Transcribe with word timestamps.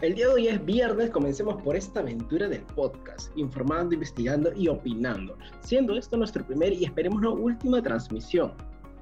El 0.00 0.14
día 0.14 0.28
de 0.28 0.32
hoy 0.32 0.46
es 0.46 0.64
viernes, 0.64 1.10
comencemos 1.10 1.60
por 1.60 1.74
esta 1.74 1.98
aventura 1.98 2.46
del 2.46 2.62
podcast, 2.62 3.36
informando, 3.36 3.94
investigando 3.94 4.52
y 4.54 4.68
opinando, 4.68 5.36
siendo 5.58 5.96
esto 5.96 6.16
nuestro 6.16 6.46
primer 6.46 6.72
y 6.72 6.84
esperemos 6.84 7.20
la 7.20 7.30
última 7.30 7.82
transmisión. 7.82 8.52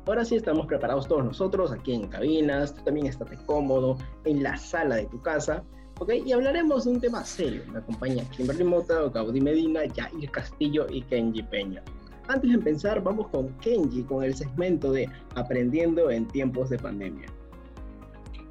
Ahora 0.07 0.25
sí 0.25 0.37
estamos 0.37 0.65
preparados 0.65 1.07
todos 1.07 1.23
nosotros 1.23 1.71
aquí 1.71 1.93
en 1.93 2.09
cabinas, 2.09 2.75
tú 2.75 2.83
también 2.83 3.09
estate 3.09 3.37
cómodo 3.45 3.99
en 4.25 4.43
la 4.43 4.57
sala 4.57 4.97
de 4.97 5.05
tu 5.05 5.21
casa, 5.21 5.63
¿ok? 5.99 6.15
Y 6.25 6.33
hablaremos 6.33 6.85
de 6.85 6.93
un 6.93 7.01
tema 7.03 7.23
serio. 7.27 7.61
Me 7.71 7.81
acompaña 7.81 8.25
Kimberly 8.31 8.65
Mota, 8.65 9.11
Gaudí 9.11 9.43
Medina, 9.43 9.81
Jair 9.95 10.31
Castillo 10.31 10.87
y 10.89 11.03
Kenji 11.03 11.43
Peña. 11.43 11.83
Antes 12.29 12.49
de 12.49 12.57
empezar, 12.57 13.03
vamos 13.03 13.29
con 13.29 13.51
Kenji, 13.59 14.03
con 14.05 14.25
el 14.25 14.35
segmento 14.35 14.93
de 14.93 15.11
Aprendiendo 15.35 16.11
en 16.11 16.27
tiempos 16.27 16.71
de 16.71 16.79
pandemia. 16.79 17.36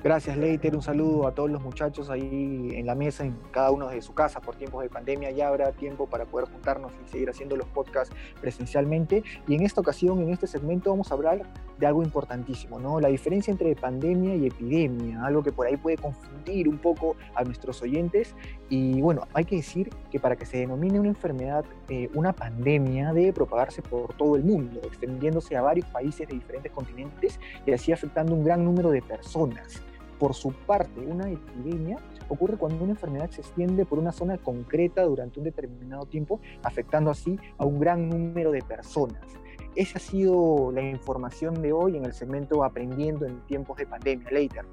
Gracias, 0.03 0.37
Leiter. 0.37 0.75
Un 0.75 0.83
saludo 0.83 1.27
a 1.27 1.33
todos 1.33 1.49
los 1.49 1.63
muchachos 1.63 2.11
ahí 2.11 2.69
en 2.75 2.85
la 2.85 2.93
mesa, 2.93 3.25
en 3.25 3.35
cada 3.51 3.71
uno 3.71 3.87
de 3.87 4.01
su 4.03 4.13
casa 4.13 4.39
por 4.39 4.55
tiempos 4.55 4.83
de 4.83 4.89
pandemia. 4.89 5.31
Ya 5.31 5.47
habrá 5.47 5.71
tiempo 5.71 6.05
para 6.05 6.25
poder 6.25 6.47
juntarnos 6.47 6.91
y 7.03 7.09
seguir 7.09 7.29
haciendo 7.29 7.55
los 7.55 7.67
podcasts 7.67 8.15
presencialmente. 8.39 9.23
Y 9.47 9.55
en 9.55 9.63
esta 9.63 9.81
ocasión, 9.81 10.21
en 10.21 10.29
este 10.29 10.45
segmento, 10.45 10.91
vamos 10.91 11.09
a 11.09 11.15
hablar 11.15 11.41
de 11.79 11.87
algo 11.87 12.03
importantísimo, 12.03 12.79
¿no? 12.79 12.99
La 12.99 13.07
diferencia 13.07 13.51
entre 13.51 13.75
pandemia 13.75 14.35
y 14.35 14.45
epidemia, 14.45 15.25
algo 15.25 15.43
que 15.43 15.51
por 15.51 15.65
ahí 15.65 15.75
puede 15.75 15.97
confundir 15.97 16.69
un 16.69 16.77
poco 16.77 17.15
a 17.33 17.43
nuestros 17.43 17.81
oyentes. 17.81 18.35
Y 18.69 19.01
bueno, 19.01 19.23
hay 19.33 19.45
que 19.45 19.55
decir 19.57 19.89
que 20.11 20.19
para 20.19 20.35
que 20.35 20.45
se 20.45 20.57
denomine 20.57 20.99
una 20.99 21.09
enfermedad, 21.09 21.65
eh, 21.89 22.09
una 22.13 22.31
pandemia, 22.31 23.11
debe 23.11 23.33
propagarse 23.33 23.81
por 23.81 24.13
todo 24.13 24.35
el 24.35 24.43
mundo, 24.43 24.81
extendiéndose 24.83 25.57
a 25.57 25.63
varios 25.63 25.87
países 25.87 26.27
de 26.27 26.35
diferentes 26.35 26.71
continentes 26.71 27.39
y 27.65 27.71
así 27.71 27.91
afectando 27.91 28.33
un 28.35 28.43
gran 28.43 28.63
número 28.63 28.91
de 28.91 29.01
personas. 29.01 29.81
Por 30.19 30.33
su 30.33 30.53
parte, 30.53 31.01
una 31.01 31.29
epidemia 31.29 31.97
ocurre 32.29 32.57
cuando 32.57 32.83
una 32.83 32.93
enfermedad 32.93 33.29
se 33.29 33.41
extiende 33.41 33.85
por 33.85 33.99
una 33.99 34.11
zona 34.11 34.37
concreta 34.37 35.03
durante 35.03 35.39
un 35.39 35.45
determinado 35.45 36.05
tiempo, 36.05 36.39
afectando 36.63 37.11
así 37.11 37.37
a 37.57 37.65
un 37.65 37.79
gran 37.79 38.09
número 38.09 38.51
de 38.51 38.61
personas. 38.61 39.21
Esa 39.75 39.97
ha 39.97 40.01
sido 40.01 40.71
la 40.71 40.81
información 40.81 41.61
de 41.61 41.73
hoy 41.73 41.97
en 41.97 42.05
el 42.05 42.13
segmento 42.13 42.63
Aprendiendo 42.63 43.25
en 43.25 43.41
tiempos 43.41 43.77
de 43.77 43.85
pandemia. 43.85 44.31
Later. 44.31 44.65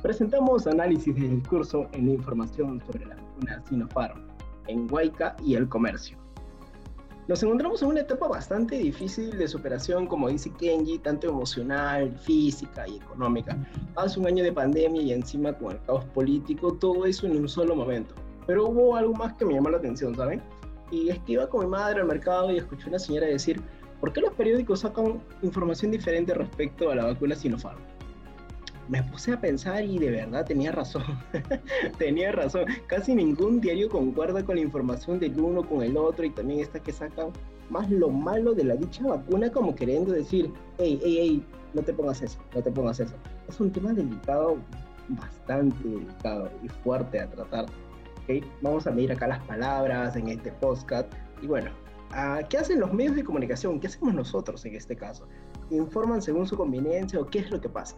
Presentamos 0.00 0.66
análisis 0.66 1.14
del 1.14 1.42
curso 1.42 1.88
en 1.92 2.08
información 2.08 2.80
sobre 2.86 3.06
la 3.06 3.16
vacuna 3.16 3.62
Sinopharm 3.68 4.34
en 4.66 4.92
Huayca 4.92 5.36
y 5.42 5.54
el 5.54 5.68
comercio. 5.68 6.23
Nos 7.26 7.42
encontramos 7.42 7.80
en 7.80 7.88
una 7.88 8.00
etapa 8.00 8.28
bastante 8.28 8.76
difícil 8.76 9.38
de 9.38 9.48
superación, 9.48 10.06
como 10.06 10.28
dice 10.28 10.50
Kenji, 10.58 10.98
tanto 10.98 11.30
emocional, 11.30 12.14
física 12.18 12.86
y 12.86 12.96
económica. 12.96 13.56
Hace 13.96 14.20
un 14.20 14.26
año 14.26 14.44
de 14.44 14.52
pandemia 14.52 15.00
y 15.00 15.12
encima 15.12 15.54
con 15.54 15.72
el 15.72 15.80
caos 15.84 16.04
político, 16.12 16.74
todo 16.74 17.06
eso 17.06 17.26
en 17.26 17.38
un 17.38 17.48
solo 17.48 17.74
momento. 17.74 18.14
Pero 18.46 18.68
hubo 18.68 18.94
algo 18.94 19.14
más 19.14 19.32
que 19.34 19.46
me 19.46 19.54
llamó 19.54 19.70
la 19.70 19.78
atención, 19.78 20.14
¿saben? 20.14 20.42
Y 20.90 21.08
es 21.08 21.18
que 21.20 21.32
iba 21.32 21.48
con 21.48 21.64
mi 21.64 21.70
madre 21.70 22.02
al 22.02 22.06
mercado 22.06 22.52
y 22.52 22.58
escuché 22.58 22.84
a 22.84 22.88
una 22.88 22.98
señora 22.98 23.26
decir, 23.26 23.58
¿por 24.00 24.12
qué 24.12 24.20
los 24.20 24.34
periódicos 24.34 24.80
sacan 24.80 25.22
información 25.40 25.92
diferente 25.92 26.34
respecto 26.34 26.90
a 26.90 26.94
la 26.94 27.06
vacuna 27.06 27.34
Sinopharm? 27.34 27.93
Me 28.88 29.02
puse 29.02 29.32
a 29.32 29.40
pensar 29.40 29.84
y 29.84 29.98
de 29.98 30.10
verdad 30.10 30.44
tenía 30.44 30.72
razón. 30.72 31.04
tenía 31.98 32.32
razón. 32.32 32.64
Casi 32.86 33.14
ningún 33.14 33.60
diario 33.60 33.88
concuerda 33.88 34.44
con 34.44 34.56
la 34.56 34.62
información 34.62 35.18
del 35.18 35.38
uno 35.40 35.66
con 35.66 35.82
el 35.82 35.96
otro 35.96 36.24
y 36.24 36.30
también 36.30 36.60
esta 36.60 36.80
que 36.80 36.92
sacan 36.92 37.30
más 37.70 37.90
lo 37.90 38.10
malo 38.10 38.54
de 38.54 38.64
la 38.64 38.76
dicha 38.76 39.06
vacuna 39.06 39.50
como 39.50 39.74
queriendo 39.74 40.12
decir, 40.12 40.52
hey, 40.78 40.98
hey, 41.02 41.16
hey, 41.20 41.46
no 41.72 41.82
te 41.82 41.92
pongas 41.92 42.22
eso, 42.22 42.38
no 42.54 42.62
te 42.62 42.70
pongas 42.70 43.00
eso. 43.00 43.14
Es 43.48 43.58
un 43.60 43.72
tema 43.72 43.92
delicado, 43.92 44.58
bastante 45.08 45.88
delicado 45.88 46.50
y 46.62 46.68
fuerte 46.68 47.20
a 47.20 47.30
tratar. 47.30 47.66
¿okay? 48.22 48.44
Vamos 48.62 48.86
a 48.86 48.90
medir 48.90 49.12
acá 49.12 49.26
las 49.26 49.42
palabras 49.44 50.16
en 50.16 50.28
este 50.28 50.52
podcast 50.52 51.10
y 51.42 51.46
bueno, 51.46 51.70
¿qué 52.48 52.58
hacen 52.58 52.80
los 52.80 52.92
medios 52.92 53.16
de 53.16 53.24
comunicación? 53.24 53.80
¿Qué 53.80 53.86
hacemos 53.86 54.14
nosotros 54.14 54.64
en 54.66 54.74
este 54.74 54.94
caso? 54.94 55.26
¿Informan 55.70 56.22
según 56.22 56.46
su 56.46 56.56
conveniencia 56.56 57.18
o 57.18 57.26
qué 57.26 57.40
es 57.40 57.50
lo 57.50 57.60
que 57.60 57.68
pasa? 57.68 57.96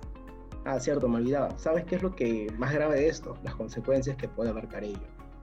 Ah, 0.67 0.81
cierto, 0.81 1.09
me 1.09 1.19
olvidaba. 1.19 1.57
¿Sabes 1.59 1.85
qué 1.85 1.95
es 1.95 2.03
lo 2.03 2.15
que 2.15 2.53
más 2.59 2.75
grave 2.75 2.97
de 2.97 3.09
esto? 3.09 3.37
Las 3.45 3.55
consecuencias 3.55 4.17
que 4.17 4.27
puede 4.27 4.51
abarcar 4.51 4.83
ello. 4.83 4.99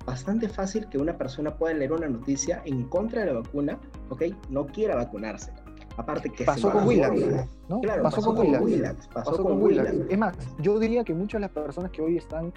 Bastante 0.06 0.50
fácil 0.50 0.90
que 0.90 0.98
una 0.98 1.18
persona 1.18 1.56
pueda 1.56 1.74
leer 1.74 1.94
una 1.94 2.10
noticia 2.10 2.62
en 2.66 2.84
contra 2.90 3.22
de 3.22 3.28
la 3.28 3.40
vacuna, 3.40 3.80
¿ok? 4.10 4.24
No 4.50 4.66
quiera 4.66 4.96
vacunarse. 4.96 5.54
Aparte 5.96 6.30
que 6.30 6.44
pasó 6.44 6.72
con 6.72 6.86
Willax, 6.88 7.22
¿no? 7.70 7.80
Claro, 7.80 8.04
pasó, 8.04 8.22
con, 8.22 8.38
Willax. 8.38 9.08
Pasó, 9.08 9.42
con, 9.42 9.62
Willax. 9.62 9.92
Es 10.10 10.18
más, 10.18 10.36
yo 10.60 10.78
diría 10.78 11.06
que 11.06 11.14
muchas 11.14 11.40
de 11.40 11.48
las 11.48 11.52
personas 11.52 11.92
que 11.92 12.02
hoy 12.02 12.18
están 12.18 12.52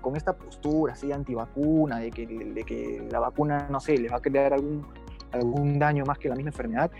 con 0.00 0.16
esta 0.16 0.36
postura 0.36 0.94
así 0.94 1.12
antivacuna, 1.12 2.00
de 2.00 2.10
que, 2.10 2.26
de 2.26 2.62
que 2.64 3.06
la 3.10 3.20
vacuna, 3.20 3.68
no 3.70 3.80
sé, 3.80 3.96
les 3.96 4.12
va 4.12 4.16
a 4.16 4.20
crear 4.20 4.52
algún, 4.52 4.84
algún 5.32 5.78
daño 5.78 6.04
más 6.04 6.18
que 6.18 6.28
la 6.28 6.34
misma 6.34 6.50
enfermedad, 6.50 6.90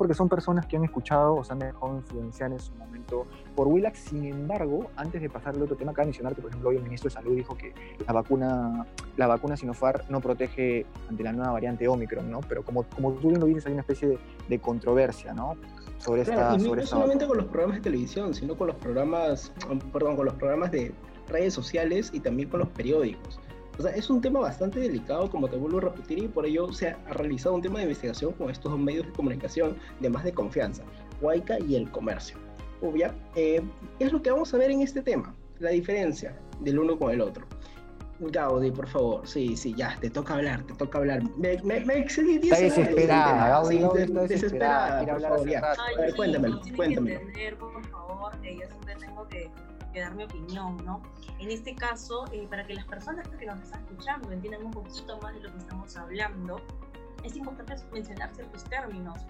porque 0.00 0.14
son 0.14 0.30
personas 0.30 0.64
que 0.64 0.78
han 0.78 0.84
escuchado 0.84 1.34
o 1.34 1.44
se 1.44 1.52
han 1.52 1.58
dejado 1.58 1.94
influenciar 1.94 2.50
en 2.52 2.58
su 2.58 2.72
momento 2.72 3.26
por 3.54 3.68
Willax. 3.68 3.98
Sin 3.98 4.24
embargo, 4.24 4.90
antes 4.96 5.20
de 5.20 5.28
pasar 5.28 5.54
al 5.54 5.60
otro 5.60 5.76
tema, 5.76 5.92
acá 5.92 6.04
mencionar 6.04 6.34
que, 6.34 6.40
por 6.40 6.48
ejemplo, 6.48 6.70
hoy 6.70 6.76
el 6.76 6.82
ministro 6.82 7.10
de 7.10 7.14
Salud 7.16 7.36
dijo 7.36 7.54
que 7.54 7.74
la 8.06 8.14
vacuna, 8.14 8.86
la 9.18 9.26
vacuna 9.26 9.58
Sinopharm 9.58 10.04
no 10.08 10.22
protege 10.22 10.86
ante 11.10 11.22
la 11.22 11.34
nueva 11.34 11.52
variante 11.52 11.86
Omicron, 11.86 12.30
¿no? 12.30 12.40
Pero 12.48 12.64
como, 12.64 12.84
como 12.84 13.12
tú 13.12 13.28
bien 13.28 13.40
lo 13.40 13.44
dices, 13.44 13.66
hay 13.66 13.72
una 13.72 13.82
especie 13.82 14.18
de, 14.48 14.58
controversia, 14.58 15.34
¿no? 15.34 15.56
Sobre 15.98 16.22
esta, 16.22 16.56
y 16.56 16.62
no 16.62 16.86
solamente 16.86 17.26
con 17.26 17.36
los 17.36 17.44
programas 17.48 17.76
de 17.76 17.82
televisión, 17.82 18.32
sino 18.32 18.56
con 18.56 18.68
los 18.68 18.76
programas, 18.76 19.52
perdón, 19.92 20.16
con 20.16 20.24
los 20.24 20.34
programas 20.36 20.70
de 20.70 20.94
redes 21.28 21.52
sociales 21.52 22.08
y 22.14 22.20
también 22.20 22.48
con 22.48 22.60
los 22.60 22.70
periódicos. 22.70 23.38
O 23.78 23.82
sea, 23.82 23.92
es 23.92 24.10
un 24.10 24.20
tema 24.20 24.40
bastante 24.40 24.80
delicado, 24.80 25.30
como 25.30 25.48
te 25.48 25.56
vuelvo 25.56 25.78
a 25.78 25.82
repetir, 25.82 26.18
y 26.18 26.28
por 26.28 26.44
ello 26.44 26.72
se 26.72 26.88
ha 26.88 26.96
realizado 27.12 27.54
un 27.54 27.62
tema 27.62 27.78
de 27.78 27.84
investigación 27.84 28.32
con 28.32 28.50
estos 28.50 28.70
dos 28.72 28.80
medios 28.80 29.06
de 29.06 29.12
comunicación 29.12 29.76
de 30.00 30.10
más 30.10 30.24
de 30.24 30.32
confianza, 30.32 30.82
Huayca 31.20 31.58
y 31.60 31.76
el 31.76 31.90
comercio. 31.90 32.36
Obvia, 32.82 33.14
eh, 33.36 33.62
¿qué 33.98 34.04
es 34.04 34.12
lo 34.12 34.22
que 34.22 34.30
vamos 34.30 34.52
a 34.54 34.58
ver 34.58 34.70
en 34.70 34.82
este 34.82 35.02
tema? 35.02 35.34
La 35.58 35.70
diferencia 35.70 36.38
del 36.60 36.78
uno 36.78 36.98
con 36.98 37.10
el 37.10 37.20
otro. 37.20 37.46
Gaudi, 38.20 38.70
por 38.70 38.86
favor, 38.86 39.26
sí, 39.26 39.56
sí, 39.56 39.74
ya, 39.74 39.96
te 39.98 40.10
toca 40.10 40.34
hablar, 40.34 40.62
te 40.64 40.74
toca 40.74 40.98
hablar. 40.98 41.22
Me, 41.38 41.56
me, 41.62 41.80
me 41.80 41.98
excedí 41.98 42.38
10 42.38 42.52
Está 42.52 42.64
desesperada, 42.64 43.48
Gaudi, 43.48 43.78
sí, 43.78 43.84
está 43.96 44.22
desesperada, 44.26 45.06
por 45.06 45.22
favor, 45.22 45.48
ya. 45.48 45.60
a 45.60 46.00
ver, 46.00 46.14
cuéntamelo, 46.14 46.60
cuéntamelo. 46.76 47.20
Entender, 47.20 47.56
por 47.56 47.82
favor, 47.86 48.32
yo 48.42 48.68
siempre 48.68 48.96
tengo 48.96 49.26
que 49.28 49.50
que 49.92 50.00
dar 50.00 50.14
mi 50.14 50.24
opinión, 50.24 50.76
¿no? 50.84 51.02
En 51.38 51.50
este 51.50 51.74
caso, 51.74 52.24
eh, 52.32 52.46
para 52.48 52.66
que 52.66 52.74
las 52.74 52.84
personas 52.84 53.28
que 53.28 53.46
nos 53.46 53.60
están 53.60 53.82
escuchando 53.82 54.30
entiendan 54.30 54.64
un 54.64 54.70
poquito 54.70 55.18
más 55.20 55.34
de 55.34 55.40
lo 55.40 55.52
que 55.52 55.58
estamos 55.58 55.96
hablando, 55.96 56.60
es 57.24 57.36
importante 57.36 57.76
mencionar 57.92 58.34
ciertos 58.34 58.64
términos 58.64 59.20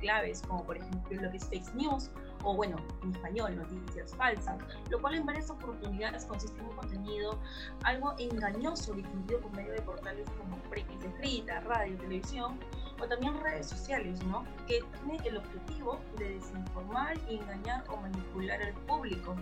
claves, 0.00 0.42
como 0.46 0.64
por 0.64 0.76
ejemplo 0.76 1.20
lo 1.20 1.30
que 1.30 1.36
es 1.36 1.44
fake 1.46 1.74
news, 1.74 2.10
o 2.42 2.54
bueno, 2.54 2.76
en 3.02 3.12
español, 3.12 3.56
noticias 3.56 4.14
falsas, 4.14 4.58
lo 4.88 5.00
cual 5.00 5.14
en 5.14 5.26
varias 5.26 5.50
oportunidades 5.50 6.24
consiste 6.24 6.58
en 6.58 6.66
un 6.66 6.76
contenido 6.76 7.38
algo 7.84 8.14
engañoso 8.18 8.94
difundido 8.94 9.40
por 9.40 9.52
medio 9.52 9.72
de 9.72 9.82
portales 9.82 10.28
como 10.38 10.56
prensa 10.70 11.06
escrita, 11.06 11.60
radio, 11.60 11.96
televisión, 11.98 12.58
o 13.00 13.06
también 13.06 13.38
redes 13.40 13.68
sociales, 13.68 14.22
¿no? 14.24 14.44
Que 14.66 14.80
tiene 15.04 15.18
el 15.28 15.36
objetivo 15.38 16.00
de 16.18 16.34
desinformar, 16.34 17.18
engañar 17.28 17.84
o 17.88 17.96
manipular 17.98 18.62
al 18.62 18.72
público. 18.72 19.36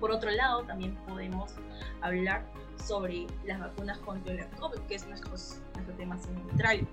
Por 0.00 0.10
otro 0.10 0.30
lado, 0.30 0.62
también 0.64 0.94
podemos 1.06 1.52
hablar 2.00 2.44
sobre 2.76 3.26
las 3.44 3.60
vacunas 3.60 3.98
contra 3.98 4.32
el 4.32 4.46
COVID, 4.58 4.80
que 4.80 4.96
es 4.96 5.06
nuestro, 5.06 5.30
nuestro 5.30 5.94
tema 5.96 6.18
central. 6.18 6.86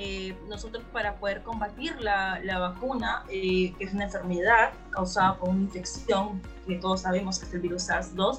Eh, 0.00 0.36
nosotros 0.48 0.84
para 0.92 1.16
poder 1.16 1.42
combatir 1.42 2.00
la, 2.00 2.38
la 2.44 2.60
vacuna, 2.60 3.24
eh, 3.28 3.74
que 3.76 3.84
es 3.84 3.92
una 3.92 4.04
enfermedad 4.04 4.70
causada 4.90 5.36
por 5.36 5.48
una 5.48 5.62
infección, 5.62 6.40
que 6.68 6.76
todos 6.76 7.00
sabemos 7.00 7.40
que 7.40 7.46
es 7.46 7.54
el 7.54 7.60
virus 7.60 7.88
SARS-2, 7.88 8.38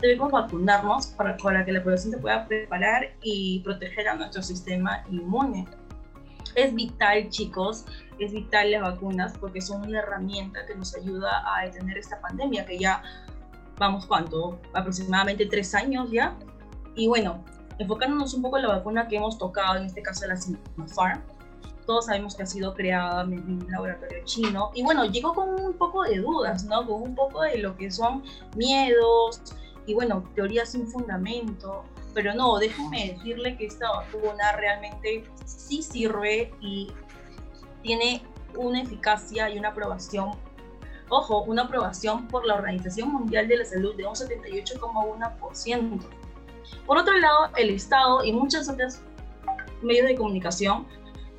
debemos 0.00 0.30
vacunarnos 0.30 1.06
para, 1.06 1.38
para 1.38 1.64
que 1.64 1.72
la 1.72 1.82
población 1.82 2.12
se 2.12 2.18
pueda 2.18 2.46
preparar 2.46 3.14
y 3.22 3.60
proteger 3.60 4.06
a 4.06 4.16
nuestro 4.16 4.42
sistema 4.42 5.02
inmune. 5.10 5.66
Es 6.58 6.74
vital, 6.74 7.30
chicos, 7.30 7.84
es 8.18 8.32
vital 8.32 8.72
las 8.72 8.82
vacunas 8.82 9.32
porque 9.38 9.60
son 9.60 9.82
una 9.82 10.00
herramienta 10.00 10.66
que 10.66 10.74
nos 10.74 10.92
ayuda 10.96 11.44
a 11.54 11.64
detener 11.64 11.96
esta 11.98 12.20
pandemia 12.20 12.66
que 12.66 12.78
ya 12.78 13.00
vamos 13.76 14.06
cuánto, 14.06 14.58
aproximadamente 14.74 15.46
tres 15.46 15.72
años 15.76 16.10
ya. 16.10 16.36
Y 16.96 17.06
bueno, 17.06 17.44
enfocándonos 17.78 18.34
un 18.34 18.42
poco 18.42 18.56
en 18.56 18.64
la 18.64 18.70
vacuna 18.70 19.06
que 19.06 19.18
hemos 19.18 19.38
tocado, 19.38 19.76
en 19.76 19.84
este 19.84 20.02
caso 20.02 20.26
la 20.26 20.36
Sinopharm, 20.36 21.22
todos 21.86 22.06
sabemos 22.06 22.34
que 22.34 22.42
ha 22.42 22.46
sido 22.46 22.74
creada 22.74 23.22
en 23.22 23.38
un 23.38 23.66
laboratorio 23.70 24.18
chino. 24.24 24.72
Y 24.74 24.82
bueno, 24.82 25.04
llegó 25.04 25.32
con 25.34 25.48
un 25.48 25.74
poco 25.74 26.02
de 26.02 26.18
dudas, 26.18 26.64
¿no? 26.64 26.84
Con 26.84 27.02
un 27.02 27.14
poco 27.14 27.42
de 27.42 27.58
lo 27.58 27.76
que 27.76 27.90
son 27.92 28.24
miedos 28.56 29.40
y 29.86 29.94
bueno, 29.94 30.24
teorías 30.34 30.70
sin 30.70 30.88
fundamento. 30.88 31.84
Pero 32.18 32.34
no, 32.34 32.58
déjenme 32.58 33.12
decirle 33.12 33.56
que 33.56 33.66
esta 33.66 33.88
vacuna 33.92 34.50
realmente 34.56 35.22
sí 35.44 35.84
sirve 35.84 36.52
y 36.60 36.90
tiene 37.84 38.24
una 38.56 38.82
eficacia 38.82 39.48
y 39.48 39.56
una 39.56 39.68
aprobación 39.68 40.32
Ojo, 41.10 41.44
una 41.44 41.62
aprobación 41.62 42.26
por 42.26 42.44
la 42.44 42.56
Organización 42.56 43.12
Mundial 43.12 43.46
de 43.46 43.58
la 43.58 43.64
Salud 43.64 43.94
de 43.94 44.04
un 44.04 44.14
78,1%. 44.14 46.00
Por 46.84 46.98
otro 46.98 47.16
lado, 47.18 47.50
el 47.56 47.70
Estado 47.70 48.24
y 48.24 48.32
muchos 48.32 48.68
otros 48.68 48.98
medios 49.80 50.08
de 50.08 50.16
comunicación 50.16 50.88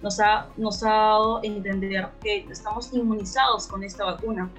nos 0.02 0.22
ha, 0.22 0.48
nos 0.56 0.81
ha 0.81 0.92
dado 0.92 1.40
a 1.40 1.42
entender 1.44 2.08
que 2.22 2.48
estamos 2.50 2.94
inmunizados 2.94 3.68
con 3.68 3.84
esta 3.84 4.06
vacuna. 4.06 4.50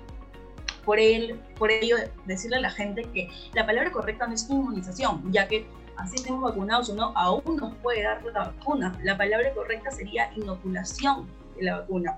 Por, 0.85 0.99
el, 0.99 1.41
por 1.59 1.71
ello, 1.71 1.97
decirle 2.27 2.59
a 2.59 2.61
la 2.61 2.71
gente 2.71 3.05
que 3.05 3.31
la 3.55 3.65
palabra 3.65 3.91
correcta 3.91 4.27
no 4.27 4.35
es 4.35 4.51
inmunización, 4.51 5.33
ya 5.33 5.49
que 5.49 5.67
así 5.97 6.17
estemos 6.17 6.43
vacunados 6.43 6.91
o 6.91 6.95
no, 6.95 7.13
aún 7.17 7.57
nos 7.57 7.75
puede 7.77 8.03
dar 8.03 8.23
la 8.25 8.49
vacuna. 8.49 8.99
La 9.03 9.17
palabra 9.17 9.53
correcta 9.55 9.91
sería 9.91 10.33
inoculación 10.37 11.27
de 11.57 11.65
la 11.65 11.81
vacuna. 11.81 12.17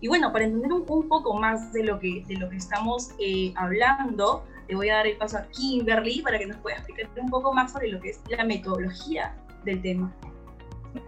Y 0.00 0.08
bueno, 0.08 0.32
para 0.32 0.44
entender 0.44 0.72
un, 0.72 0.84
poco 0.84 1.34
más 1.38 1.72
de 1.72 1.84
lo 1.84 1.98
que, 2.00 2.24
de 2.26 2.36
lo 2.36 2.48
que 2.48 2.56
estamos 2.56 3.10
eh, 3.20 3.52
hablando, 3.56 4.44
le 4.68 4.74
voy 4.74 4.88
a 4.88 4.96
dar 4.96 5.06
el 5.06 5.16
paso 5.16 5.38
a 5.38 5.42
Kimberly 5.48 6.22
para 6.22 6.38
que 6.38 6.46
nos 6.46 6.56
pueda 6.56 6.76
explicar 6.76 7.08
un 7.20 7.30
poco 7.30 7.52
más 7.52 7.72
sobre 7.72 7.88
lo 7.88 8.00
que 8.00 8.10
es 8.10 8.20
la 8.28 8.44
metodología 8.44 9.36
del 9.64 9.80
tema. 9.80 10.12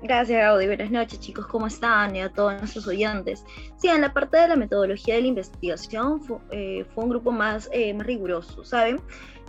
Gracias, 0.02 0.38
Gaudi. 0.38 0.66
Buenas 0.66 0.90
noches, 0.90 1.20
chicos. 1.20 1.46
¿Cómo 1.46 1.66
están? 1.66 2.16
Y 2.16 2.20
a 2.20 2.32
todos 2.32 2.54
nuestros 2.54 2.86
oyentes. 2.86 3.44
Sí, 3.76 3.88
en 3.88 4.00
la 4.00 4.12
parte 4.12 4.38
de 4.38 4.48
la 4.48 4.56
metodología 4.56 5.16
de 5.16 5.22
la 5.22 5.26
investigación 5.26 6.22
fue, 6.22 6.38
eh, 6.52 6.86
fue 6.94 7.04
un 7.04 7.10
grupo 7.10 7.32
más, 7.32 7.68
eh, 7.72 7.92
más 7.92 8.06
riguroso, 8.06 8.64
¿saben? 8.64 9.00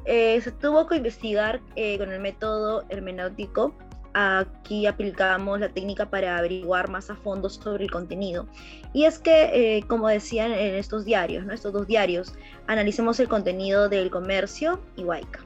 Eh, 0.05 0.39
se 0.41 0.51
tuvo 0.51 0.87
que 0.87 0.97
investigar 0.97 1.59
con 1.97 2.11
el 2.11 2.19
método 2.19 2.85
hermenéutico. 2.89 3.73
Aquí 4.13 4.85
aplicamos 4.85 5.59
la 5.59 5.69
técnica 5.69 6.09
para 6.09 6.37
averiguar 6.37 6.89
más 6.89 7.09
a 7.09 7.15
fondo 7.15 7.49
sobre 7.49 7.83
el 7.83 7.91
contenido. 7.91 8.47
Y 8.93 9.03
es 9.03 9.19
que, 9.19 9.83
como 9.87 10.07
decían 10.07 10.53
en 10.53 10.75
estos 10.75 11.03
diarios, 11.03 11.45
estos 11.51 11.73
dos 11.73 11.85
diarios, 11.85 12.33
analicemos 12.67 13.19
el 13.19 13.27
contenido 13.27 13.89
del 13.89 14.09
comercio 14.09 14.79
y 14.95 15.03
Waika 15.03 15.41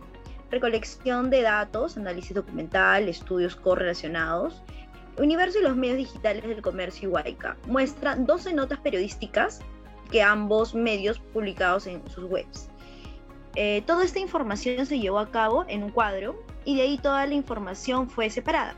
recolección 0.52 1.30
de 1.30 1.44
datos, 1.44 1.96
análisis 1.96 2.34
documental, 2.34 3.08
estudios 3.08 3.56
correlacionados, 3.56 4.64
Universo 5.20 5.60
y 5.60 5.64
los 5.64 5.76
medios 5.76 5.98
digitales 5.98 6.48
del 6.48 6.62
comercio 6.62 7.10
y 7.10 7.12
Huayca 7.12 7.58
muestran 7.68 8.26
12 8.26 8.54
notas 8.54 8.80
periodísticas 8.80 9.60
que 10.12 10.22
ambos 10.22 10.74
medios 10.74 11.20
publicados 11.20 11.88
en 11.88 12.08
sus 12.10 12.24
webs. 12.26 12.69
Eh, 13.62 13.84
toda 13.86 14.06
esta 14.06 14.20
información 14.20 14.86
se 14.86 15.00
llevó 15.00 15.20
a 15.20 15.32
cabo 15.32 15.66
en 15.68 15.84
un 15.84 15.92
cuadro 15.92 16.42
y 16.64 16.78
de 16.78 16.84
ahí 16.84 16.98
toda 16.98 17.26
la 17.26 17.34
información 17.34 18.10
fue 18.10 18.30
separada. 18.30 18.74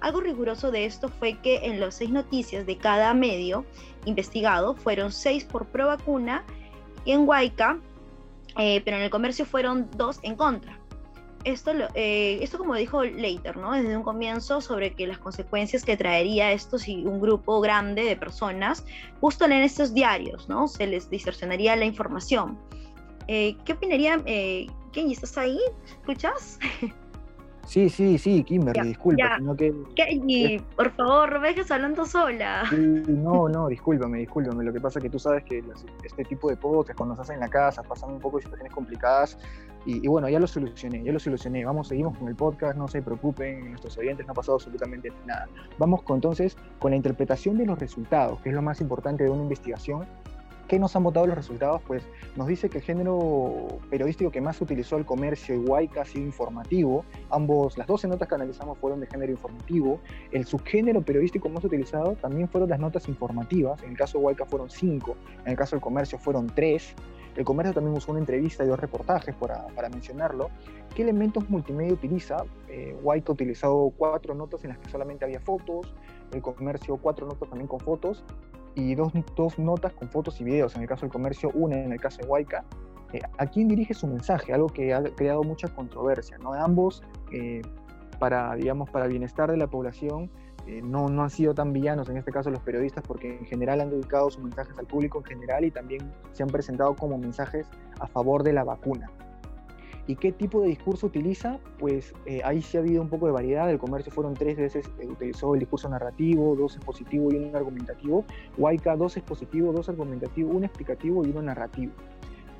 Algo 0.00 0.22
riguroso 0.22 0.70
de 0.70 0.86
esto 0.86 1.10
fue 1.10 1.38
que 1.42 1.66
en 1.66 1.78
las 1.78 1.96
seis 1.96 2.08
noticias 2.08 2.64
de 2.64 2.78
cada 2.78 3.12
medio 3.12 3.66
investigado 4.06 4.76
fueron 4.76 5.12
seis 5.12 5.44
por 5.44 5.66
pro 5.66 5.88
vacuna 5.88 6.42
y 7.04 7.12
en 7.12 7.28
Huayca, 7.28 7.78
eh, 8.56 8.80
pero 8.82 8.96
en 8.96 9.02
el 9.02 9.10
comercio 9.10 9.44
fueron 9.44 9.90
dos 9.94 10.20
en 10.22 10.36
contra 10.36 10.80
esto, 11.44 11.72
eh, 11.94 12.38
esto 12.40 12.58
como 12.58 12.74
dijo 12.74 13.04
Leiter, 13.04 13.56
¿no? 13.56 13.72
Desde 13.72 13.96
un 13.96 14.02
comienzo 14.02 14.60
sobre 14.60 14.94
que 14.94 15.06
las 15.06 15.18
consecuencias 15.18 15.84
que 15.84 15.96
traería 15.96 16.52
esto 16.52 16.78
si 16.78 17.04
un 17.04 17.20
grupo 17.20 17.60
grande 17.60 18.04
de 18.04 18.16
personas 18.16 18.84
justo 19.20 19.44
en 19.44 19.52
estos 19.52 19.92
diarios, 19.92 20.48
¿no? 20.48 20.66
Se 20.68 20.86
les 20.86 21.10
distorsionaría 21.10 21.76
la 21.76 21.84
información. 21.84 22.58
Eh, 23.28 23.56
¿Qué 23.64 23.72
opinaría? 23.72 24.20
Eh, 24.26 24.66
Kenji, 24.92 25.12
¿estás 25.14 25.38
ahí? 25.38 25.58
¿Escuchas? 26.00 26.58
Sí, 27.66 27.88
sí, 27.88 28.18
sí, 28.18 28.44
Kimberly, 28.44 28.88
disculpa. 28.88 29.38
que, 29.56 30.62
por 30.76 30.90
favor, 30.92 31.32
no 31.32 31.40
me 31.40 31.48
dejes 31.48 31.70
hablando 31.70 32.04
sola. 32.04 32.64
no, 32.72 33.48
no, 33.48 33.68
discúlpame, 33.68 34.18
discúlpame. 34.18 34.64
Lo 34.64 34.72
que 34.72 34.80
pasa 34.80 34.98
es 34.98 35.04
que 35.04 35.10
tú 35.10 35.18
sabes 35.18 35.44
que 35.44 35.62
este 36.04 36.24
tipo 36.24 36.50
de 36.50 36.56
podcasts, 36.56 36.96
cuando 36.96 37.14
se 37.16 37.22
hacen 37.22 37.34
en 37.36 37.40
la 37.40 37.48
casa, 37.48 37.82
pasan 37.82 38.12
un 38.12 38.20
poco 38.20 38.36
de 38.36 38.42
situaciones 38.42 38.72
complicadas. 38.72 39.38
Y, 39.86 40.06
bueno, 40.08 40.28
ya 40.30 40.40
lo 40.40 40.46
solucioné, 40.46 41.02
ya 41.02 41.12
lo 41.12 41.18
solucioné. 41.18 41.64
Vamos, 41.64 41.88
seguimos 41.88 42.16
con 42.16 42.28
el 42.28 42.34
podcast, 42.34 42.76
no 42.76 42.88
se 42.88 43.02
preocupen, 43.02 43.70
nuestros 43.70 43.98
oyentes 43.98 44.26
no 44.26 44.32
ha 44.32 44.34
pasado 44.34 44.56
absolutamente 44.56 45.12
nada. 45.26 45.46
Vamos 45.78 46.02
con, 46.02 46.16
entonces 46.16 46.56
con 46.78 46.92
la 46.92 46.96
interpretación 46.96 47.58
de 47.58 47.66
los 47.66 47.78
resultados, 47.78 48.40
que 48.40 48.48
es 48.48 48.54
lo 48.54 48.62
más 48.62 48.80
importante 48.80 49.24
de 49.24 49.30
una 49.30 49.42
investigación 49.42 50.06
¿Qué 50.68 50.78
nos 50.78 50.96
han 50.96 51.02
votado 51.02 51.26
los 51.26 51.36
resultados? 51.36 51.82
Pues 51.86 52.02
nos 52.36 52.46
dice 52.46 52.70
que 52.70 52.78
el 52.78 52.84
género 52.84 53.66
periodístico 53.90 54.30
que 54.30 54.40
más 54.40 54.60
utilizó 54.60 54.96
el 54.96 55.04
comercio 55.04 55.54
y 55.54 55.58
Huayca 55.58 56.02
ha 56.02 56.04
sido 56.06 56.24
informativo. 56.24 57.04
Ambos, 57.30 57.76
las 57.76 57.86
12 57.86 58.08
notas 58.08 58.28
que 58.28 58.34
analizamos 58.34 58.78
fueron 58.78 59.00
de 59.00 59.06
género 59.06 59.32
informativo. 59.32 60.00
El 60.32 60.46
subgénero 60.46 61.02
periodístico 61.02 61.50
más 61.50 61.64
utilizado 61.64 62.12
también 62.14 62.48
fueron 62.48 62.70
las 62.70 62.80
notas 62.80 63.08
informativas. 63.08 63.82
En 63.82 63.90
el 63.90 63.96
caso 63.96 64.18
de 64.18 64.24
Huayca 64.24 64.46
fueron 64.46 64.70
5, 64.70 65.16
en 65.44 65.50
el 65.50 65.56
caso 65.56 65.76
del 65.76 65.82
comercio 65.82 66.18
fueron 66.18 66.46
3. 66.46 66.94
El 67.36 67.44
comercio 67.44 67.74
también 67.74 67.96
usó 67.96 68.12
una 68.12 68.20
entrevista 68.20 68.64
y 68.64 68.68
dos 68.68 68.78
reportajes 68.78 69.34
para, 69.34 69.66
mencionarlo. 69.90 70.50
¿Qué 70.94 71.02
elementos 71.02 71.50
multimedia 71.50 71.92
utiliza? 71.92 72.44
Eh, 72.68 72.96
White 73.02 73.24
ha 73.28 73.32
utilizado 73.32 73.92
cuatro 73.98 74.34
notas 74.34 74.62
en 74.64 74.70
las 74.70 74.78
que 74.78 74.88
solamente 74.88 75.24
había 75.24 75.40
fotos, 75.40 75.92
el 76.32 76.40
comercio 76.40 76.96
cuatro 76.96 77.26
notas 77.26 77.48
también 77.48 77.66
con 77.66 77.80
fotos 77.80 78.24
y 78.74 78.94
dos, 78.94 79.12
dos 79.36 79.58
notas 79.58 79.92
con 79.92 80.08
fotos 80.08 80.40
y 80.40 80.44
videos, 80.44 80.74
en 80.76 80.82
el 80.82 80.88
caso 80.88 81.02
del 81.02 81.12
comercio, 81.12 81.50
una 81.54 81.78
en 81.78 81.92
el 81.92 82.00
caso 82.00 82.22
de 82.22 82.28
Huayca. 82.28 82.64
Eh, 83.12 83.20
¿A 83.38 83.46
quién 83.46 83.68
dirige 83.68 83.94
su 83.94 84.06
mensaje? 84.06 84.52
Algo 84.52 84.68
que 84.68 84.92
ha 84.92 85.02
creado 85.02 85.42
mucha 85.42 85.68
controversia, 85.68 86.38
¿no? 86.38 86.52
Ambos, 86.52 87.02
eh, 87.32 87.62
para, 88.18 88.54
digamos, 88.56 88.90
para 88.90 89.06
bienestar 89.06 89.50
de 89.50 89.56
la 89.56 89.68
población, 89.68 90.30
eh, 90.66 90.80
no, 90.82 91.08
no 91.08 91.22
han 91.22 91.30
sido 91.30 91.54
tan 91.54 91.72
villanos, 91.72 92.08
en 92.08 92.16
este 92.16 92.32
caso 92.32 92.50
los 92.50 92.60
periodistas, 92.60 93.04
porque 93.06 93.36
en 93.38 93.44
general 93.44 93.80
han 93.80 93.90
dedicado 93.90 94.30
sus 94.30 94.42
mensajes 94.42 94.76
al 94.78 94.86
público 94.86 95.18
en 95.18 95.24
general 95.24 95.64
y 95.64 95.70
también 95.70 96.10
se 96.32 96.42
han 96.42 96.48
presentado 96.48 96.96
como 96.96 97.18
mensajes 97.18 97.68
a 98.00 98.06
favor 98.06 98.42
de 98.42 98.54
la 98.54 98.64
vacuna. 98.64 99.10
¿Y 100.06 100.16
qué 100.16 100.32
tipo 100.32 100.60
de 100.60 100.68
discurso 100.68 101.06
utiliza? 101.06 101.58
Pues 101.78 102.12
eh, 102.26 102.42
ahí 102.44 102.60
sí 102.60 102.76
ha 102.76 102.80
habido 102.80 103.00
un 103.00 103.08
poco 103.08 103.26
de 103.26 103.32
variedad. 103.32 103.70
El 103.70 103.78
comercio 103.78 104.12
fueron 104.12 104.34
tres 104.34 104.56
veces, 104.56 104.90
eh, 104.98 105.06
utilizó 105.06 105.54
el 105.54 105.60
discurso 105.60 105.88
narrativo, 105.88 106.54
dos 106.54 106.76
expositivo 106.76 107.32
y 107.32 107.36
uno 107.36 107.56
argumentativo. 107.56 108.24
Huayca, 108.58 108.96
dos 108.96 109.16
expositivo, 109.16 109.72
dos 109.72 109.88
argumentativo, 109.88 110.50
uno 110.50 110.66
explicativo 110.66 111.24
y 111.24 111.30
uno 111.30 111.40
narrativo. 111.42 111.92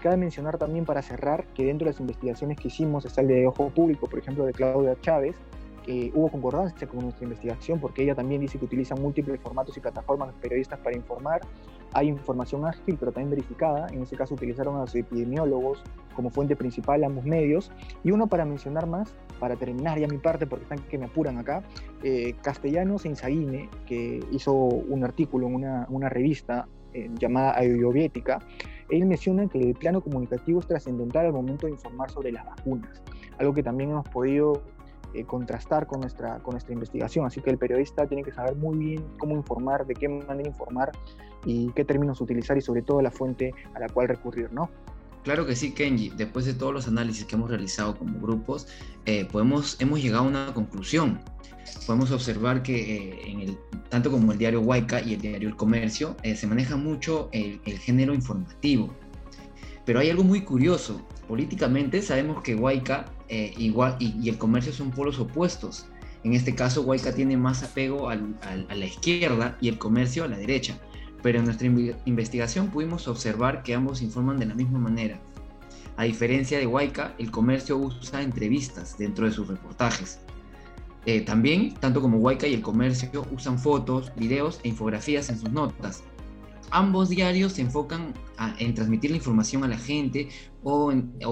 Cabe 0.03 0.17
mencionar 0.17 0.57
también 0.59 0.85
para 0.87 1.03
cerrar 1.03 1.47
que 1.49 1.67
dentro 1.67 1.85
de 1.87 1.93
las 1.93 2.01
investigaciones 2.01 2.59
que 2.59 2.69
hicimos 2.69 3.05
está 3.05 3.21
el 3.21 3.29
de 3.29 3.47
Ojo 3.47 3.69
Público, 3.71 4.07
por 4.07 4.19
ejemplo, 4.19 4.45
de 4.45 4.53
Claudia 4.53 4.97
Chávez, 5.01 5.37
que 5.85 6.11
hubo 6.15 6.31
concordancia 6.31 6.89
con 6.89 7.01
nuestra 7.01 7.25
investigación 7.25 7.79
porque 7.79 8.03
ella 8.03 8.15
también 8.15 8.41
dice 8.41 8.59
que 8.59 8.65
utiliza 8.65 8.95
múltiples 8.95 9.39
formatos 9.41 9.77
y 9.77 9.81
plataformas 9.81 10.29
de 10.35 10.41
periodistas 10.41 10.79
para 10.81 10.97
informar. 10.97 11.43
Hay 11.95 12.09
información 12.09 12.67
ágil, 12.67 12.97
pero 12.99 13.13
también 13.13 13.31
verificada. 13.31 13.87
En 13.89 14.03
este 14.03 14.17
caso 14.17 14.35
utilizaron 14.35 14.77
a 14.77 14.81
los 14.81 14.95
epidemiólogos 14.95 15.83
como 16.15 16.31
fuente 16.31 16.57
principal 16.57 17.05
ambos 17.05 17.25
medios. 17.25 17.71
Y 18.03 18.11
uno 18.11 18.27
para 18.27 18.45
mencionar 18.45 18.87
más, 18.87 19.15
para 19.39 19.57
terminar 19.57 19.99
ya 19.99 20.09
mi 20.09 20.19
parte, 20.19 20.47
porque 20.47 20.65
están 20.65 20.79
que 20.81 20.99
me 20.99 21.07
apuran 21.07 21.39
acá, 21.39 21.63
eh, 22.03 22.35
Castellanos 22.43 23.07
Insaguine, 23.07 23.69
que 23.87 24.21
hizo 24.33 24.53
un 24.53 25.05
artículo 25.05 25.47
en 25.47 25.55
una, 25.55 25.87
una 25.89 26.09
revista 26.09 26.67
eh, 26.93 27.11
llamada 27.19 27.53
Audiobiética, 27.59 28.41
él 28.89 29.07
menciona 29.07 29.49
que 29.49 29.59
el 29.59 29.75
plano 29.75 30.01
comunicativo 30.01 30.61
es 30.61 30.67
trascendental 30.67 31.27
al 31.27 31.33
momento 31.33 31.67
de 31.67 31.73
informar 31.73 32.11
sobre 32.11 32.33
las 32.33 32.45
vacunas, 32.45 33.03
algo 33.39 33.55
que 33.55 33.63
también 33.63 33.91
hemos 33.91 34.09
podido 34.09 34.63
eh, 35.15 35.25
contrastar 35.25 35.87
con 35.87 36.01
nuestra, 36.01 36.39
con 36.41 36.53
nuestra 36.53 36.73
investigación. 36.73 37.25
Así 37.25 37.41
que 37.41 37.51
el 37.51 37.59
periodista 37.59 38.07
tiene 38.07 38.25
que 38.25 38.33
saber 38.33 38.57
muy 38.57 38.77
bien 38.77 39.05
cómo 39.19 39.35
informar, 39.37 39.87
de 39.87 39.95
qué 39.95 40.09
manera 40.09 40.49
informar 40.49 40.91
y 41.45 41.71
qué 41.73 41.85
términos 41.85 42.21
utilizar 42.21 42.57
y 42.59 42.61
sobre 42.61 42.83
todo 42.83 43.01
la 43.01 43.11
fuente 43.11 43.55
a 43.75 43.81
la 43.81 43.89
cual 43.89 44.09
recurrir, 44.09 44.53
¿no? 44.53 44.71
Claro 45.23 45.47
que 45.47 45.57
sí, 45.57 45.73
Kenji. 45.73 46.11
Después 46.11 46.45
de 46.47 46.55
todos 46.55 46.75
los 46.75 46.89
análisis 46.89 47.25
que 47.25 47.37
hemos 47.37 47.49
realizado 47.49 47.97
como 47.97 48.21
grupos, 48.21 48.67
eh, 49.07 49.25
podemos, 49.25 49.81
hemos 49.81 50.03
llegado 50.03 50.25
a 50.25 50.27
una 50.27 50.53
conclusión. 50.53 51.21
Podemos 51.87 52.11
observar 52.11 52.63
que 52.63 52.97
eh, 52.97 53.31
en 53.31 53.41
el, 53.41 53.59
tanto 53.89 54.11
como 54.11 54.33
el 54.33 54.39
diario 54.39 54.61
Huayca 54.61 55.01
y 55.01 55.15
el 55.15 55.21
diario 55.21 55.49
El 55.49 55.57
Comercio 55.57 56.17
se 56.23 56.47
maneja 56.47 56.77
mucho 56.77 57.29
el, 57.33 57.61
el, 57.65 57.79
género 57.79 58.15
informativo. 58.15 58.93
Pero 59.87 60.01
hay 60.01 60.11
algo 60.11 60.25
muy 60.25 60.43
curioso. 60.43 61.01
Políticamente 61.29 62.03
sabemos 62.03 62.43
que 62.43 62.55
Huayca 62.55 63.07
eh, 63.29 63.55
igual, 63.57 63.97
y, 63.99 64.29
el 64.29 64.39
comercio 64.39 64.73
son 64.73 64.91
polos 64.91 65.19
opuestos. 65.19 65.87
En 66.23 66.33
este 66.33 66.55
caso, 66.55 66.83
Huayca 66.83 67.15
tiene 67.15 67.37
más 67.37 67.63
apego 67.63 68.09
a 68.09 68.17
la 68.17 68.87
izquierda 68.87 69.59
y 69.61 69.69
el 69.69 69.79
comercio 69.79 70.25
a 70.25 70.29
la 70.29 70.39
derecha. 70.39 70.79
Pero 71.23 71.39
en 71.39 71.45
nuestra 71.45 71.69
investigación 72.05 72.69
pudimos 72.69 73.09
observar 73.09 73.63
que 73.63 73.75
ambos 73.75 74.03
informan 74.03 74.39
de 74.39 74.47
la 74.47 74.55
misma 74.55 74.79
manera. 74.79 75.21
A 75.97 76.05
diferencia 76.05 76.59
de 76.59 76.67
Huayca, 76.67 77.15
el 77.19 77.31
comercio 77.31 77.77
usa 77.77 78.23
entrevistas 78.23 78.97
dentro 78.99 79.27
de 79.27 79.33
sus 79.33 79.49
reportajes. 79.49 80.21
Eh, 81.07 81.21
también, 81.21 81.75
tanto 81.75 82.01
como 82.01 82.19
Huayca 82.19 82.47
y 82.47 82.55
el 82.55 82.63
comercio 82.63 83.27
usan 83.31 83.59
fotos, 83.59 84.11
videos 84.17 84.61
e 84.63 84.69
infografías 84.69 85.29
en 85.29 85.39
sus 85.39 85.51
notas. 85.51 86.03
Ambos 86.71 87.11
diarios 87.11 87.53
se 87.53 87.63
enfocan 87.63 88.15
en 88.59 88.75
transmitir 88.75 89.11
la 89.11 89.19
información 89.19 89.63
a 89.63 89.69
la 89.69 89.79
gente 89.79 90.29
o 90.63 90.91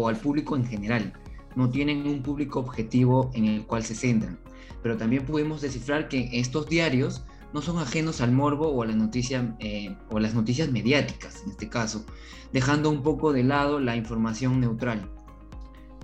al 0.08 0.16
público 0.16 0.54
en 0.54 0.66
general 0.66 1.12
no 1.56 1.70
tienen 1.70 2.06
un 2.06 2.22
público 2.22 2.60
objetivo 2.60 3.30
en 3.34 3.46
el 3.46 3.66
cual 3.66 3.84
se 3.84 3.94
centran. 3.94 4.38
Pero 4.82 4.96
también 4.96 5.24
pudimos 5.24 5.60
descifrar 5.60 6.08
que 6.08 6.28
estos 6.32 6.68
diarios 6.68 7.24
no 7.52 7.62
son 7.62 7.78
ajenos 7.78 8.20
al 8.20 8.32
morbo 8.32 8.68
o 8.68 8.82
a 8.82 8.86
la 8.86 8.94
noticia 8.94 9.54
eh, 9.58 9.94
o 10.10 10.18
las 10.18 10.34
noticias 10.34 10.70
mediáticas 10.70 11.42
en 11.44 11.50
este 11.50 11.68
caso, 11.68 12.04
dejando 12.52 12.90
un 12.90 13.02
poco 13.02 13.32
de 13.32 13.44
lado 13.44 13.78
la 13.80 13.96
información 13.96 14.60
neutral. 14.60 15.10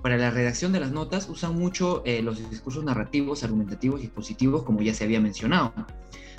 Para 0.01 0.17
la 0.17 0.31
redacción 0.31 0.71
de 0.71 0.79
las 0.79 0.91
notas 0.91 1.27
usan 1.27 1.57
mucho 1.57 2.03
eh, 2.05 2.21
los 2.21 2.49
discursos 2.49 2.83
narrativos, 2.83 3.43
argumentativos 3.43 4.01
y 4.01 4.05
expositivos, 4.05 4.63
como 4.63 4.81
ya 4.81 4.93
se 4.93 5.03
había 5.03 5.19
mencionado. 5.19 5.73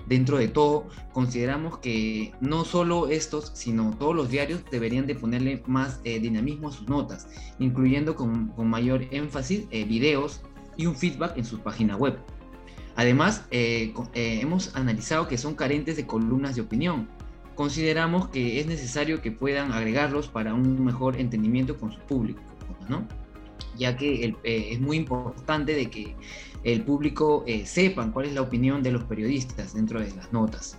Dentro 0.07 0.39
de 0.39 0.49
todo, 0.49 0.89
consideramos 1.13 1.79
que 1.79 2.33
no 2.41 2.65
solo 2.65 3.09
estos, 3.09 3.53
sino 3.55 3.95
todos 3.99 4.15
los 4.15 4.29
diarios 4.29 4.63
deberían 4.71 5.07
de 5.07 5.15
ponerle 5.15 5.63
más 5.67 6.01
eh, 6.05 6.19
dinamismo 6.19 6.69
a 6.69 6.73
sus 6.73 6.89
notas, 6.89 7.29
incluyendo 7.59 8.17
con, 8.17 8.53
mayor 8.69 9.05
énfasis 9.11 9.69
videos 9.71 10.41
y 10.77 10.87
un 10.87 10.97
feedback 10.97 11.37
en 11.37 11.45
su 11.45 11.61
página 11.61 11.97
web. 11.97 12.19
Además, 12.97 13.47
eh, 13.51 13.95
eh, 14.15 14.41
hemos 14.43 14.77
analizado 14.77 15.29
que 15.29 15.39
son 15.39 15.55
carentes 15.55 15.97
de 15.97 16.07
columnas 16.07 16.57
de 16.57 16.63
opinión. 16.63 17.09
Consideramos 17.55 18.29
que 18.29 18.61
es 18.61 18.67
necesario 18.67 19.23
que 19.23 19.33
puedan 19.33 19.73
agregarlos 19.73 20.29
para 20.29 20.55
un 20.55 20.85
mejor 20.85 21.17
entendimiento 21.17 21.79
con 21.79 21.93
su 21.93 22.01
público, 22.01 22.41
¿no? 22.89 23.07
Ya 23.77 23.97
que 23.97 24.35
eh, 24.43 24.69
es 24.73 24.81
muy 24.81 24.97
importante 24.97 25.75
de 25.75 25.91
que 25.91 26.15
el 26.65 26.83
público 26.83 27.45
sepan 27.65 28.13
cuál 28.13 28.27
es 28.27 28.35
la 28.35 28.43
opinión 28.43 28.83
de 28.83 28.93
los 28.93 29.05
periodistas 29.05 29.73
dentro 29.73 29.99
de 30.01 30.15
las 30.15 30.31
notas. 30.31 30.77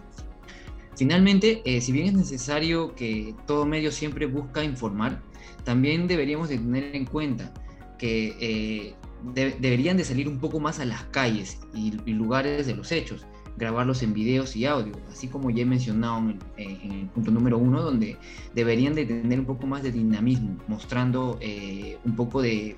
Finalmente, 0.96 1.64
si 1.82 1.92
bien 1.92 2.06
es 2.06 2.14
necesario 2.14 2.94
que 2.94 3.34
todo 3.48 3.66
medio 3.66 3.92
siempre 3.92 4.28
busca 4.28 4.64
informar, 4.64 5.20
también 5.64 6.08
deberíamos 6.08 6.50
de 6.50 6.58
tener 6.60 6.96
en 6.96 7.06
cuenta 7.06 7.52
que 7.98 8.96
deberían 9.34 9.98
de 9.98 10.04
salir 10.04 10.28
un 10.28 10.40
poco 10.40 10.60
más 10.60 10.80
a 10.80 10.86
las 10.86 11.04
calles 11.06 11.60
y, 11.74 11.92
lugares 12.12 12.68
de 12.68 12.76
los 12.76 12.92
hechos, 12.92 13.26
grabarlos 13.58 14.02
en 14.04 14.14
videos 14.14 14.56
y 14.56 14.66
audio, 14.66 14.94
así 15.12 15.28
como 15.28 15.50
ya 15.50 15.64
he 15.64 15.66
mencionado 15.66 16.20
en, 16.58 16.92
el 16.92 17.08
punto 17.08 17.32
número 17.32 17.58
uno, 17.58 17.82
donde 17.82 18.18
deberían 18.54 18.96
de 18.96 19.06
tener 19.06 19.40
un 19.40 19.46
poco 19.46 19.68
más 19.68 19.84
de 19.84 19.92
dinamismo, 19.92 20.58
mostrando 20.68 21.38
eh, 21.42 21.98
un 22.06 22.16
poco 22.16 22.42
de, 22.42 22.76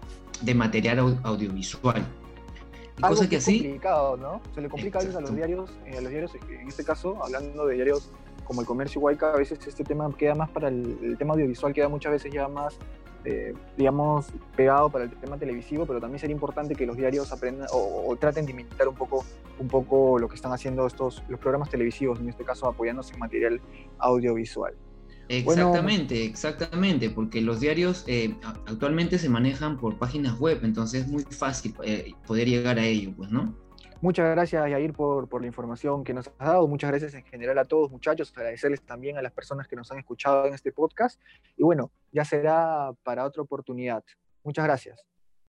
material 0.55 1.19
audiovisual. 1.23 2.05
cosa 2.99 3.29
que 3.29 3.37
así... 3.37 3.61
complicado, 3.61 4.17
¿no? 4.17 4.41
Se 4.53 4.61
le 4.61 4.69
complica 4.69 4.99
a 4.99 5.01
veces 5.01 5.15
a 5.15 5.21
los 5.21 5.35
diarios, 5.35 5.71
eh, 5.85 5.97
a 5.97 6.01
los 6.01 6.09
diarios, 6.09 6.31
en 6.49 6.67
este 6.67 6.83
caso, 6.83 7.23
hablando 7.23 7.65
de 7.65 7.75
diarios 7.75 8.11
como 8.43 8.59
el 8.61 8.67
comercio 8.67 8.99
Huayca, 8.99 9.31
a 9.31 9.37
veces 9.37 9.65
este 9.65 9.83
tema 9.85 10.09
queda 10.17 10.35
más 10.35 10.49
para 10.49 10.67
el, 10.67 10.97
el 11.01 11.17
tema 11.17 11.33
audiovisual, 11.33 11.73
queda 11.73 11.87
muchas 11.87 12.11
veces 12.11 12.33
ya 12.33 12.47
más 12.49 12.77
eh, 13.25 13.53
digamos, 13.77 14.27
pegado 14.55 14.89
para 14.89 15.05
el 15.05 15.11
tema 15.11 15.37
televisivo, 15.37 15.85
pero 15.85 15.99
también 15.99 16.19
sería 16.19 16.33
importante 16.33 16.75
que 16.75 16.85
los 16.85 16.97
diarios 16.97 17.31
aprendan 17.31 17.67
o, 17.71 18.15
traten 18.19 18.45
de 18.45 18.51
imitar 18.51 18.87
un 18.87 18.95
poco, 18.95 19.25
un 19.59 19.67
poco 19.67 20.19
lo 20.19 20.27
que 20.27 20.35
están 20.35 20.51
haciendo 20.51 20.85
estos, 20.85 21.23
los 21.29 21.39
programas 21.39 21.69
televisivos, 21.69 22.19
en 22.19 22.29
este 22.29 22.43
caso 22.43 22.67
apoyándose 22.67 23.13
en 23.13 23.19
material 23.19 23.61
audiovisual. 23.99 24.73
Exactamente, 25.29 26.25
exactamente, 26.25 27.09
porque 27.09 27.41
los 27.41 27.59
diarios 27.59 28.03
eh, 28.07 28.35
actualmente 28.67 29.17
se 29.17 29.29
manejan 29.29 29.77
por 29.77 29.97
páginas 29.97 30.37
web, 30.39 30.59
entonces 30.63 31.05
es 31.05 31.07
muy 31.07 31.23
fácil 31.23 31.73
eh, 31.83 32.11
poder 32.27 32.47
llegar 32.47 32.77
a 32.77 32.85
ello, 32.85 33.13
pues, 33.15 33.31
¿no? 33.31 33.55
Muchas 34.03 34.29
gracias, 34.31 34.69
Yair, 34.69 34.91
por, 34.91 35.29
por, 35.29 35.39
la 35.39 35.47
información 35.47 36.03
que 36.03 36.13
nos 36.13 36.27
has 36.27 36.37
dado. 36.37 36.67
Muchas 36.67 36.89
gracias 36.89 37.13
en 37.13 37.23
general 37.23 37.57
a 37.57 37.63
todos, 37.63 37.89
muchachos. 37.89 38.33
Agradecerles 38.35 38.81
también 38.81 39.17
a 39.17 39.21
las 39.21 39.31
personas 39.31 39.65
que 39.65 39.77
nos 39.77 39.89
han 39.93 39.99
escuchado 39.99 40.45
en 40.45 40.53
este 40.53 40.73
podcast. 40.73 41.21
Y 41.55 41.63
bueno, 41.63 41.89
ya 42.11 42.25
será 42.25 42.91
para 43.03 43.23
otra 43.23 43.43
oportunidad. 43.43 44.03
Muchas 44.43 44.65
gracias. 44.65 45.12